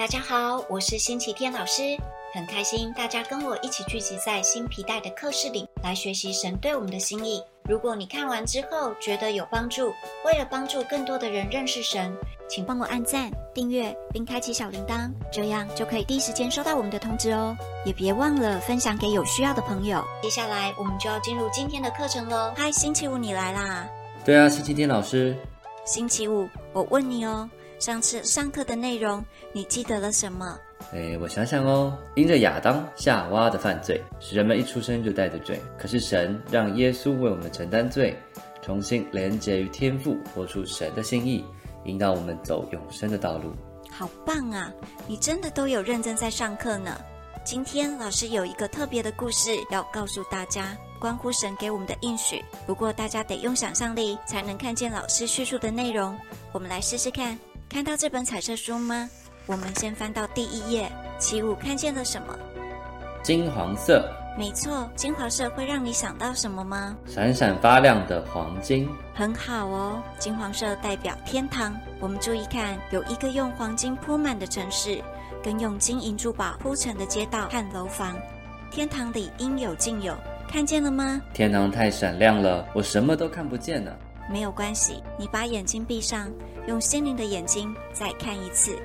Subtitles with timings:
[0.00, 1.82] 大家好，我是星期天老师，
[2.32, 7.42] 很开心大家跟我一起聚集在新皮带的课室里来学习神对我们的心意。
[7.68, 9.92] 如果你看完之后觉得有帮助，
[10.24, 12.16] 为了帮助更多的人认识神，
[12.48, 17.54] 请帮我按赞、订阅并开启小铃铛，这样就可以第一时间收到我们的通知哦。
[17.84, 20.02] 也别忘了分享给有需要的朋友。
[20.22, 22.54] 接下来我们就要进入今天的课程喽。
[22.56, 23.86] 嗨，星期五你来啦？
[24.24, 25.36] 对啊，星期天老师。
[25.84, 27.46] 星期五，我问你哦。
[27.80, 30.58] 上次上课的内容，你记得了什么？
[30.92, 35.58] 哎，我想想哦，因着亚当、夏娃的犯罪，使人们一出生就带着罪。
[35.78, 38.14] 可是神让耶稣为我们承担罪，
[38.60, 41.42] 重新连接于天父，活出神的心意，
[41.86, 43.54] 引导我们走永生的道路。
[43.90, 44.70] 好棒啊！
[45.06, 47.00] 你真的都有认真在上课呢。
[47.42, 52.44] 今天老师有一个特别的故事要告诉大家，关乎神给我们的应许。
[52.66, 56.14] 不过大家得用想象力才能看见老师叙述的内容。
[56.52, 57.38] 我们来试试看。
[57.70, 59.08] 看到这本彩色书吗？
[59.46, 60.90] 我们先翻到第一页。
[61.20, 62.36] 起舞看见了什么？
[63.22, 64.04] 金黄色。
[64.36, 66.96] 没错，金黄色会让你想到什么吗？
[67.06, 68.88] 闪闪发亮的黄金。
[69.14, 71.72] 很好哦，金黄色代表天堂。
[72.00, 75.00] 我们注意看，有一个用黄金铺满的城市，
[75.40, 78.16] 跟用金银珠宝铺成的街道和楼房。
[78.72, 80.16] 天堂里应有尽有，
[80.48, 81.20] 看见了吗？
[81.32, 83.96] 天堂太闪亮了，我什么都看不见了。
[84.28, 86.30] 没有关系，你把眼睛闭上，
[86.66, 88.76] 用心灵的眼睛再看一次。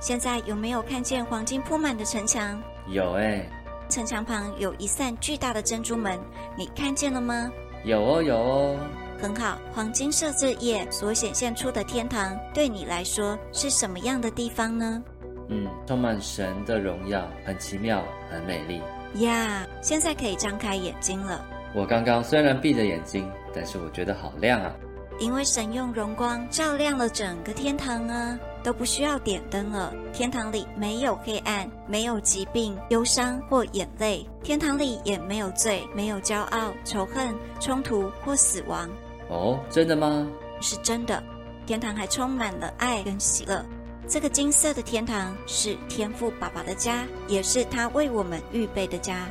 [0.00, 2.60] 现在有没有看见黄金铺满的城墙？
[2.88, 3.44] 有哎。
[3.88, 6.18] 城墙旁有一扇巨大的珍珠门，
[6.56, 7.50] 你看见了吗？
[7.84, 8.76] 有哦，有哦。
[9.18, 15.02] 很好，黄金设置页所显现出的天堂，对你来说是什么样的地方呢？
[15.48, 18.82] 嗯，充满神的荣耀，很奇妙，很美丽。
[19.24, 21.42] 呀，现在可以张开眼睛了。
[21.72, 24.70] 我刚刚虽然闭着眼睛，但是我觉得好亮啊！
[25.18, 29.94] 因为神用荣光照亮了整个天堂啊，都不需要点灯了。
[30.12, 38.86] 天堂里没有黑暗，没有疾病、忧伤或眼泪，天堂里也没有罪，没有骄傲、仇恨、冲突或死亡。
[39.30, 40.28] 哦，真的吗？
[40.60, 41.22] 是真的。
[41.64, 43.64] 天堂还充满了爱跟喜乐。
[44.06, 49.26] 这个金色的天堂是天父爸爸的家，也是他为我们预备的家。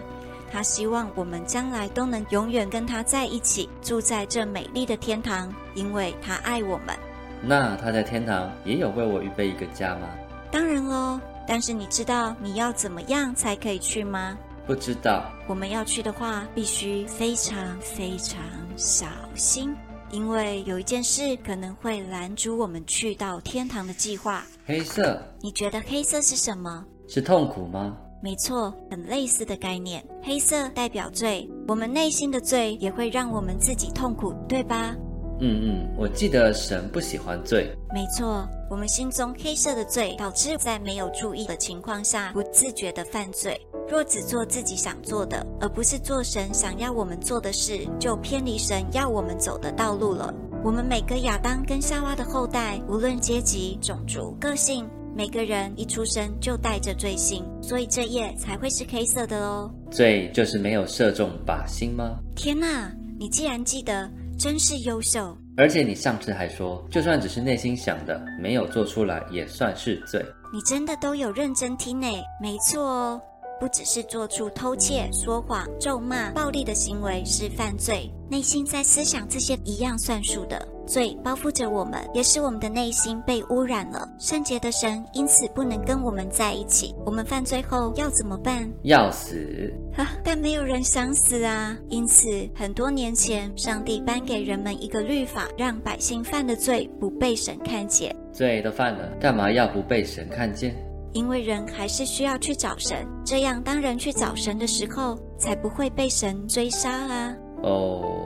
[0.56, 6.96] 他希望我们将来都能永远跟他在一起，住在这美丽的天堂，因为他爱我们。
[7.42, 10.08] 那他在天堂也有为我预备一个家吗？
[10.50, 14.38] 当然喽，但是你知道你要怎么样才可以去吗？
[14.66, 15.30] 不知道。
[15.46, 18.42] 我们要去的话，必须非常非常
[18.78, 19.76] 小心，
[20.10, 24.42] 因为有一件事可能会拦阻我们去到天堂的计划。
[24.66, 25.22] 黑色？
[25.42, 26.86] 你觉得黑色是什么？
[27.10, 27.98] 是痛苦吗？
[28.26, 30.04] 没错，很类似的概念。
[30.24, 34.96] 黑色代表罪，我们内心的罪也会让我们自己痛苦，对吧？
[35.40, 37.72] 嗯嗯，我记得神不喜欢罪。
[37.94, 43.56] 没错，我们心中黑色的罪，导致在没有注意的情况下，不自觉的犯罪。
[43.88, 50.34] 若只做自己想做的，而不是做神想要我们做的事，就偏离神要我们走的道路了。
[50.64, 54.90] 我们每个亚当跟夏娃的后代，无论阶级、种族、个性。
[55.16, 59.74] 每个人一出生就带着罪性，所以这夜才会是黑色的哦。
[59.90, 62.20] 罪就是没有射中靶心吗？
[62.36, 65.34] 天哪，你既然记得，真是优秀。
[65.56, 70.22] 而且你上次还说，就算只是内心想的，没有做出来也算是罪。
[70.52, 72.08] 你真的都有认真听呢？
[72.42, 73.22] 没错哦。
[73.58, 84.08] 不只是做出偷窃、说谎、咒骂、暴力的行为是犯罪，内心在思想这些一样算数的罪包覆着我们，也使我们的内心被污染了。
[84.20, 86.96] 圣洁的神因此不能跟我们在一起。
[87.06, 88.70] 我们犯罪后要怎么办？
[88.84, 89.74] 要死！
[89.94, 91.76] 哈，但没有人想死啊。
[91.90, 98.16] 因此，很多年前，上帝颁给人们一个律法，让百姓犯的罪不被神看见。
[98.32, 100.76] 罪都犯了，干嘛要不被神看见？
[101.14, 107.34] 因为人还是需要去找神，这样当人去找神的时候，才不会被神追杀啊。
[107.64, 108.25] 哦，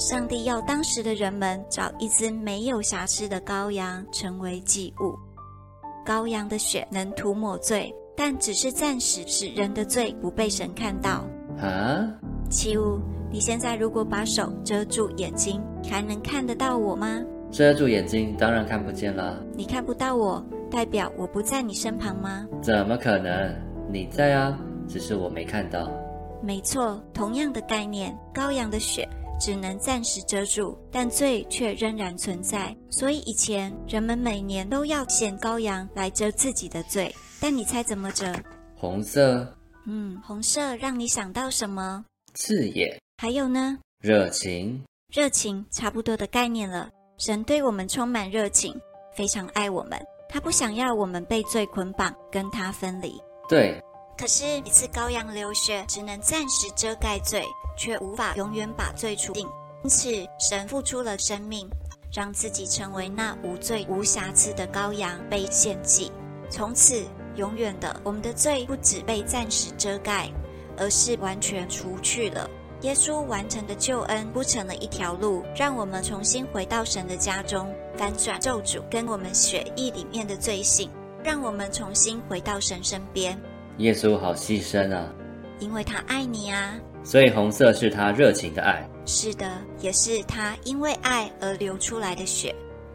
[0.00, 5.14] 上帝要当时的人们找一只没有瑕疵的羔羊成为祭物。
[6.06, 11.22] 羔羊的血能涂抹罪，但只是暂时使人的罪不被神看到。
[11.60, 12.02] 啊，
[12.48, 12.98] 七五，
[13.30, 17.20] 你现在如果把手遮住眼睛，还能看得到我吗？
[17.50, 19.38] 遮住眼睛，当然看不见了。
[19.54, 20.42] 你看不到我。
[20.70, 22.46] 代表我不在你身旁吗？
[22.62, 23.54] 怎么可能？
[23.92, 24.58] 你在啊，
[24.88, 25.90] 只是我没看到。
[26.40, 29.06] 没错，同样的概念，羔羊的血
[29.40, 32.76] 只能暂时遮住，但罪却仍然存在。
[32.90, 37.12] 所以以前人们每年都要献羔羊来遮自己的罪。
[37.40, 38.32] 但你猜怎么遮？
[38.76, 39.56] 红色。
[39.86, 42.04] 嗯，红色让你想到什么？
[42.34, 43.00] 刺眼。
[43.16, 43.78] 还有呢？
[44.02, 44.82] 热情。
[45.12, 46.90] 热情，差不多的概念了。
[47.18, 48.78] 神对我们充满热情，
[49.16, 49.98] 非常爱我们。
[50.28, 53.20] 他不想要我们被罪捆绑，跟他分离。
[53.48, 53.82] 对，
[54.16, 57.44] 可是，一次羔羊流血只能暂时遮盖罪，
[57.80, 59.46] 却无法永远把罪除尽。
[59.82, 61.66] 因此，神付出了生命，
[62.12, 66.12] 让自己成为那无罪无瑕疵的羔羊，被献祭。
[66.50, 67.02] 从此，
[67.36, 70.30] 永远的，我们的罪不只被暂时遮盖，
[70.76, 72.46] 而是完全除去了。
[72.82, 80.90] 耶稣完成的救恩铺成了一条路，让我们重新回到神的家中，翻转咒诅跟我们血液里面的罪性，
[81.24, 83.40] 让我们重新回到神身边。
[83.78, 85.10] 耶稣好牺牲啊！
[85.58, 86.74] 因为他爱你啊！
[87.02, 88.88] 所以红色是他热情的爱。
[89.06, 89.50] 是的，
[89.80, 92.54] 也是他因为爱而流出来的血。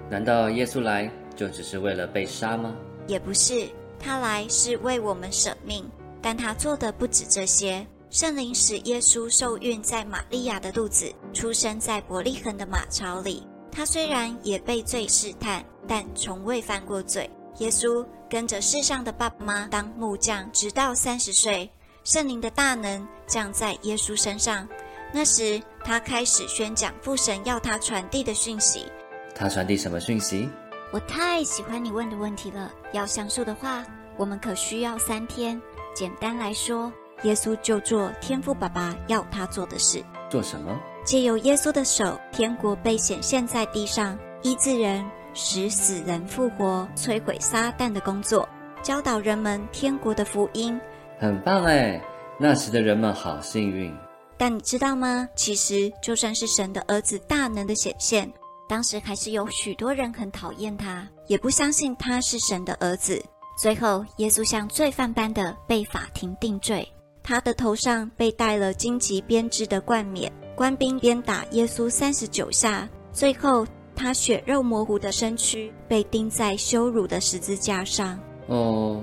[0.09, 2.75] 难道耶稣来就只是为了被杀吗？
[3.07, 3.67] 也不是，
[3.99, 5.83] 他来是为我们舍命，
[6.21, 7.85] 但他做的不止这些。
[8.11, 13.45] 圣灵使耶稣受孕在玛利亚的肚子，出生在伯利恒的马槽里。
[13.71, 17.29] 他虽然也被罪试探，但从未犯过罪。
[17.57, 21.69] 耶稣跟着世上的爸爸妈当木匠，直到三十岁。
[22.05, 24.67] 圣灵的大能降在耶稣身上，
[25.11, 28.85] 那时他开始宣讲父神要他传递的讯息。
[29.33, 30.47] 他传递什么讯息？
[30.91, 32.71] 我太喜欢你问的问题了。
[32.91, 33.83] 要详述的话，
[34.17, 35.59] 我们可需要三天。
[35.95, 36.93] 简单来说，
[37.23, 40.03] 耶稣就做天父爸爸要他做的事。
[40.29, 40.79] 做什么？
[41.03, 45.03] 借由耶稣的手，天国被显现在地上，医治人，
[45.33, 48.47] 使死人复活，摧毁撒旦的工作，
[48.83, 50.79] 教导人们天国的福音。
[51.17, 52.01] 很棒哎！
[52.37, 53.93] 那时的人们好幸运。
[54.37, 55.27] 但你知道吗？
[55.35, 58.29] 其实就算是神的儿子大能的显现，
[58.67, 63.23] 当时还是有许多人很讨厌他，也不相信他是神的儿子。
[63.57, 66.85] 最后，耶稣像罪犯般的被法庭定罪，
[67.23, 73.65] 他的头上被戴了荆棘编织的冠冕，官兵鞭打耶稣三十九下，最后
[73.95, 78.19] 他血肉模糊的身躯被钉在羞辱的十字架上。
[78.47, 79.01] 哦，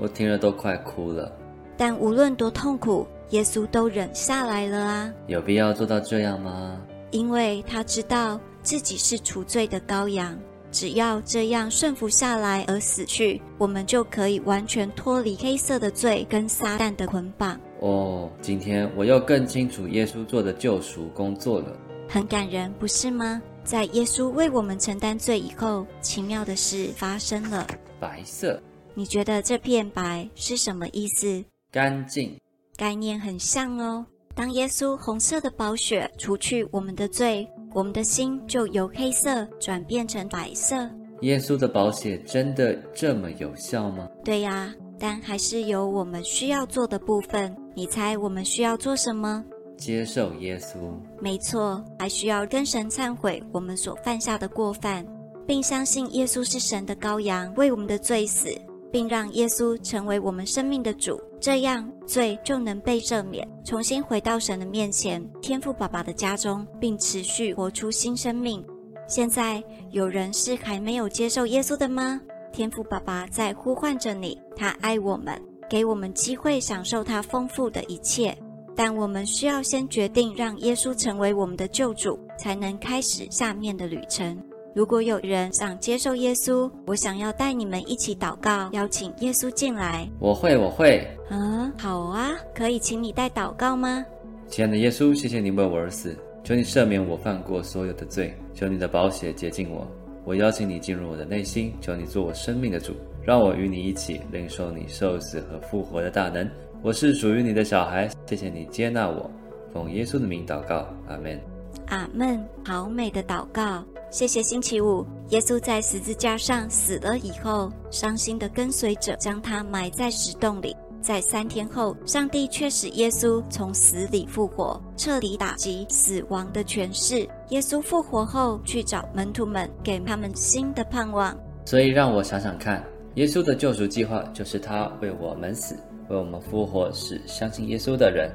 [0.00, 1.32] 我听了都快哭了。
[1.76, 5.12] 但无论多痛苦，耶稣都忍下来了啊！
[5.26, 6.80] 有必要做到这样吗？
[7.10, 10.38] 因为他知道自己是除罪的羔羊，
[10.70, 17.60] 只要这样顺服下来而死去，我们就可以完全脱离黑色的罪跟撒旦的捆绑。
[17.80, 21.76] 哦，今天我又更清楚耶稣做的救赎工作了，
[22.08, 23.42] 很感人，不是吗？
[23.64, 27.66] 在耶稣为我们承担罪以后，奇妙的事发生了。
[28.00, 28.60] 白色，
[28.94, 31.44] 你觉得这片白是什么意思？
[31.72, 32.38] 干净，
[32.76, 34.04] 概念很像哦。
[34.34, 40.86] 当耶稣红色的宝血除去我们的罪，我们的心就由黑色转变成白色。
[41.22, 44.06] 耶稣的宝血真的这么有效吗？
[44.22, 47.56] 对呀，但还是有我们需要做的部分。
[47.74, 49.42] 你猜我们需要做什么？
[49.78, 50.76] 接受耶稣。
[51.22, 55.06] 没错，还需要跟神忏悔我们所犯下的过犯，
[55.46, 58.50] 并相信耶稣是神的羔羊，为我们的罪死。
[58.92, 68.64] 并让耶稣成为我们生命的主，这样罪就能被赦免，重新回到神的面前，天父爸爸的家中，并持续活出新生命。
[69.08, 72.20] 现在有人是还没有接受耶稣的吗？
[72.52, 75.40] 天父爸爸在呼唤着你，他爱我们，
[75.70, 78.36] 给我们机会享受他丰富的一切，
[78.76, 84.38] 但我们需要先决定让耶稣成为我们的救主，才能开始下面的旅程。
[84.74, 90.08] 如果有人想接受耶稣，我想要带你们一起祷告，邀请耶稣进来。
[90.18, 91.06] 我会，我会。
[91.28, 94.02] 嗯，好啊，可以请你带祷告吗？
[94.48, 99.86] 亲爱的耶稣，谢谢你为我而死，求你赦免我犯过所有的罪，求你的宝血洁净我。
[100.24, 106.48] 我邀请你进入我的内心，求你做我生命的主，让我与你一起领受你受死和复活的大能。
[106.82, 109.30] 我是属于你的小孩，谢谢你接纳我，
[109.70, 111.38] 奉耶稣的名祷告，阿门。
[111.86, 112.44] 阿门。
[112.64, 113.84] 好美的祷告。
[114.10, 120.76] 谢谢星期五，耶稣在十字架上死了以后，伤心的跟随者将他埋在石洞里。
[121.00, 127.28] 在三天后，上帝却使耶稣从死里复活，彻底打击死亡的权势。
[127.48, 131.36] 耶稣复活后，去找门徒们，给他们新的盼望。
[131.64, 135.74] 所以让我想想看，耶稣的救赎计划就是他为我们死，
[136.08, 138.30] 为我们复活，使相信耶稣的人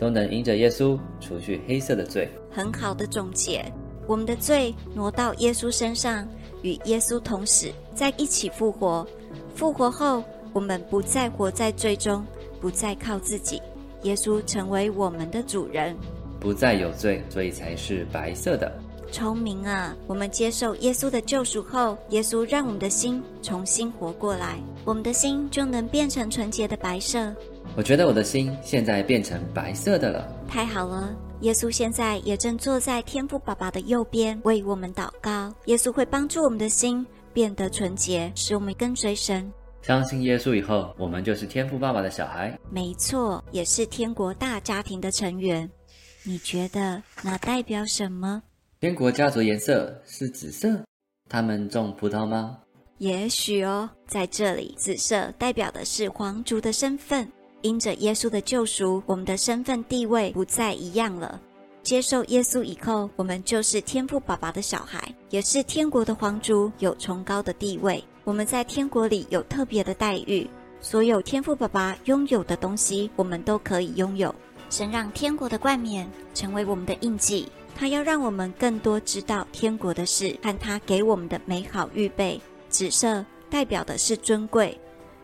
[0.00, 2.26] 都能因着耶稣除去黑色的罪。
[2.50, 3.62] 很好的总结。
[4.06, 6.26] 我们的罪挪到耶稣身上，
[6.62, 9.06] 与耶稣同死，在一起复活。
[9.54, 12.24] 复活后，我们不再活在罪中，
[12.62, 13.60] 不再靠自己。
[14.04, 15.94] 耶稣成为我们的主人，
[16.40, 18.72] 不再有罪，所以才是白色的。
[19.12, 19.94] 聪明啊！
[20.06, 27.32] 我们接受耶稣的救赎后，耶稣让我们的心重新活过来，我们的心就能变成纯洁的白色。
[27.80, 30.30] 我觉得我的心现在变成白色的了。
[30.46, 31.16] 太好了。
[31.40, 35.50] 耶稣现在也正坐在天父爸爸的右边，为我们祷告。
[35.64, 39.50] 耶稣会帮助我们的心变得纯洁，使我们跟随神。
[39.80, 42.54] 相信耶稣以后，我们就是天父爸爸的小孩。
[42.70, 45.66] 没错，也是天国大家庭的成员。
[46.22, 48.42] 你觉得那代表什么？
[48.78, 50.84] 天国家族颜色是紫色，
[51.30, 52.58] 他们种葡萄吗？
[52.98, 57.26] 也许哦，在这里，紫色代表的是皇族的身份。
[57.62, 61.40] 因着耶稣的救赎，我们的身份地位不再一样了。
[61.82, 68.04] 接受耶稣以后，我们就是天父爸爸的小孩，也是天国的皇族，有崇高的地位。
[68.24, 70.48] 我们在天国里有特别的待遇，
[70.80, 74.32] 所有天父爸爸拥有的东西，我们都可以拥有。
[74.68, 82.40] 神让天国的冠冕成为我们的印记，他要让我们更多知道天国的事看他给我们的美好预备。
[82.68, 84.78] 紫色代表的是尊贵。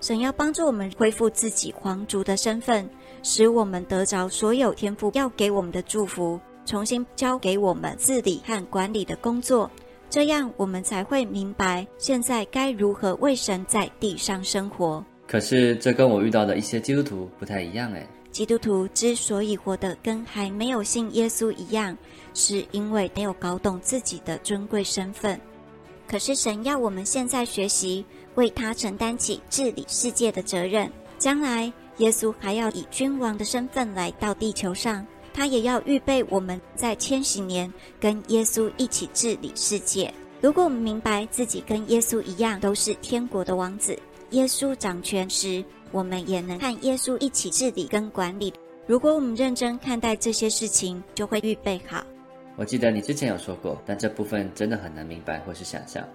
[0.06, 2.88] 神要帮助我们恢复自己皇族的身份，
[3.24, 9.68] 使我们得着所有天赋要给我们的祝福，重新交给我们治理和管理的工作，
[10.08, 15.04] 这样我们才会明白现在该如何为神在地上生活。
[15.26, 18.06] 可是这跟我遇到的一些基督徒不太一样诶。
[18.30, 21.98] 基督徒之所以活得跟还没有信耶稣一样，
[22.32, 25.40] 是因为没有搞懂自己的尊贵身份。
[26.06, 28.06] 可是神要我们现在学习。
[28.36, 30.90] 为他承担起治理世界的责任。
[31.18, 40.12] 将来，耶稣还要以君王的身份来到地球上，他也要预备我们在千禧年跟耶稣一起治理世界。
[40.40, 43.98] 如果我们明白自己跟耶稣一样都是天国的王子，
[44.30, 48.52] 耶稣掌权时，我们也能和耶稣一起治理跟管理。
[48.86, 52.04] 如果我们认真看待这些事情，就会预备好。
[52.56, 56.06] 我记得你之前有说过，但这部分真的很难明白或是想象。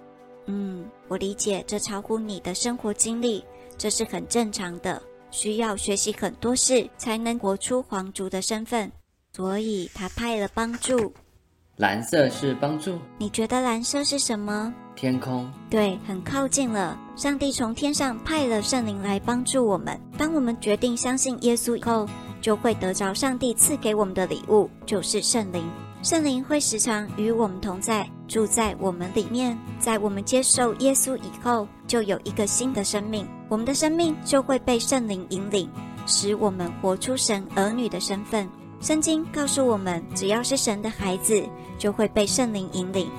[0.46, 3.44] 嗯，我理解这超乎你的生活经历，
[3.78, 5.00] 这是很正常的。
[5.30, 8.90] 需要学习很多事才能活出皇族的身份，
[9.32, 11.12] 所以他派了帮助。
[11.76, 14.72] 蓝色是帮助，你觉得蓝色是什么？
[14.94, 15.50] 天空。
[15.70, 16.98] 对，很靠近了。
[17.16, 19.98] 上帝从天上派了圣灵来帮助我们。
[20.18, 22.06] 当我们决定相信耶稣以后，
[22.42, 25.64] 就会得着上帝赐给我们的礼物，就是圣灵。
[26.02, 29.58] 圣灵会时常与我们同在，住在我们里面。
[29.78, 35.68] 在我们接受耶稣以后，就有一个新的生命，我们的生命就会被圣灵引领，
[36.06, 38.48] 使我们活出神儿女的身份。
[38.80, 41.44] 圣经告诉我们，只要是神的孩子，
[41.76, 43.10] 就会被圣灵引领。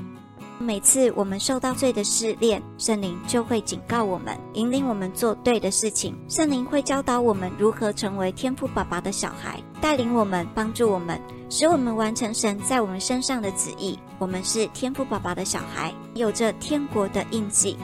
[0.63, 6.15] 每次我们受到罪的试炼，圣灵就会警告我们，引领我们做对的事情。
[6.29, 13.99] 圣灵会教导我们如何成为天赋爸爸的小孩，带领我们，帮助我们，使我们完成神在我们身上的旨意。
[14.17, 17.77] 我们是天赋爸爸的小孩，有着天国的印记。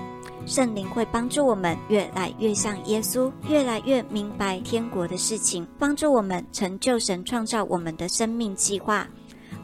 [0.45, 9.05] 圣灵会帮助我们越来越像耶稣，越来越明白天国的事情，帮助我们成就神创造我们的生命计划。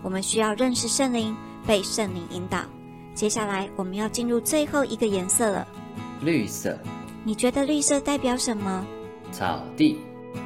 [0.03, 2.59] 我们需要认识圣灵，被圣灵引导。
[3.15, 5.65] 接下来我们要进入最后一个颜色了，
[6.21, 6.77] 绿色。
[7.23, 8.85] 你觉得绿色代表什么？
[9.31, 9.97] 草地。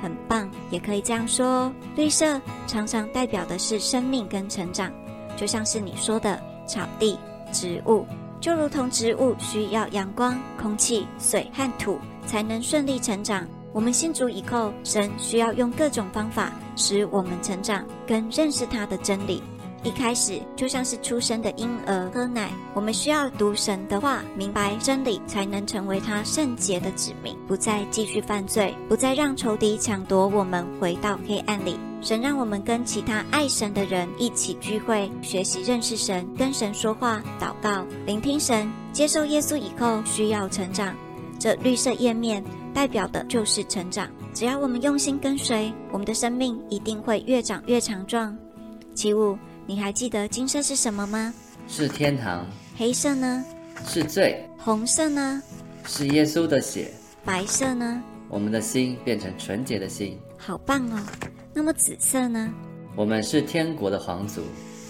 [0.04, 1.74] 很棒，也可以这样说。
[1.96, 4.92] 绿色常常代表的是生命跟成长，
[5.36, 7.18] 就像是你说的草地、
[7.52, 8.06] 植物，
[8.40, 11.98] 就如同植物需要阳光、空气、水和土
[12.28, 13.48] 才能顺利成长。
[13.74, 19.42] 我们信主以后，神需要用各种方法使我们成长，跟认识他的真理。
[19.84, 31.80] 一开始就像是出生的婴儿喝奶，我们需要读神的话，明白真理，才能成为他圣洁的子民，不再继续犯罪，不再让仇敌抢夺我们，回到黑暗里。
[32.02, 38.70] 神让我们跟其他爱神的人一起聚会，学习认识神，跟神说话、祷告、聆听神。
[38.92, 40.96] 接受耶稣以后，需要成长。
[41.38, 42.44] 这绿色页面
[42.74, 44.10] 代表的就是成长。
[44.34, 48.38] 只要我们用心跟随，我们的生命一定会越长越强壮。
[48.94, 49.38] 其五。
[49.70, 51.32] 你还记得金色是什么吗？
[51.68, 52.44] 是天堂。
[52.76, 53.46] 黑色呢？
[53.86, 54.44] 是罪。
[54.58, 55.44] 红色呢？
[55.86, 56.92] 是耶稣的血。
[57.24, 58.02] 白色呢？
[58.30, 60.18] 我们的心变成纯洁的心。
[60.40, 61.00] 好棒哦！
[61.54, 62.52] 那么紫色呢？
[62.96, 64.42] 我们是天国的皇族。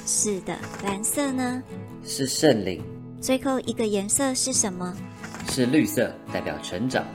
[0.06, 0.58] 是的。
[0.86, 1.62] 蓝色呢？
[2.06, 2.82] 是圣灵。
[3.20, 4.96] 最后一个颜色是什么？
[5.50, 7.06] 是绿色，代表成长。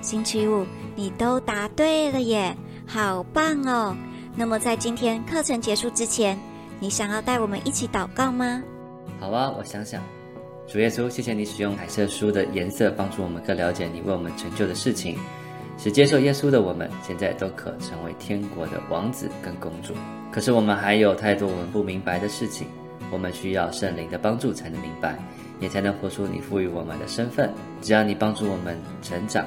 [0.00, 2.56] 星期五，你都答对了耶！
[2.86, 3.96] 好棒哦！
[4.36, 6.38] 那么在今天课程结束之前。
[6.80, 8.62] 你想要带我们一起祷告吗？
[9.18, 10.00] 好啊，我想想。
[10.68, 15.18] 主耶稣，谢谢你使用彩色书的颜色，帮助我们更了解你为我们成就的事情，
[15.76, 19.92] 使接受耶稣的我们，现在都可成为天国的王子跟公主。
[20.30, 22.68] 可是我们还有太多我们不明白的事情，
[23.10, 25.18] 我们需要圣灵的帮助才能明白，
[25.58, 27.50] 也才能活出你赋予我们的身份。
[27.80, 29.44] 只要你帮助我们成长，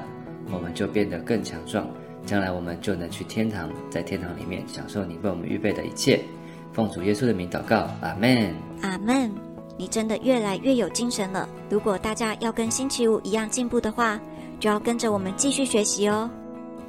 [0.51, 1.87] 我们就变得更强壮，
[2.25, 6.19] 将来我们就能去天堂，在天堂里面享受你为我们预备的一切。
[6.73, 8.53] 奉主耶稣的名祷告，阿门。
[8.81, 9.31] 阿门。
[9.77, 11.49] 你真的越来越有精神了。
[11.69, 14.19] 如果大家要跟星期五一样进步的话，
[14.59, 16.29] 就要跟着我们继续学习哦。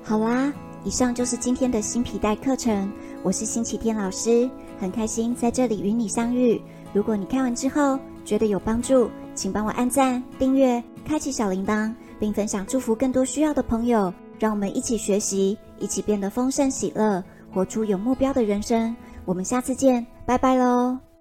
[0.04, 0.52] 好啦，
[0.84, 2.92] 以上就是今天的新皮带课程。
[3.22, 4.48] 我是星期天老师，
[4.78, 6.60] 很开心在这里与你相遇。
[6.92, 14.12] 如果你看完之后觉得有帮助，请帮我按赞、订阅、开启小铃铛，并分享祝福更多需要的朋友。
[14.38, 17.22] 让我们一起学习，一起变得丰盛喜乐，
[17.54, 18.94] 活出有目标的人生。
[19.24, 21.12] 我们下次见，拜拜喽。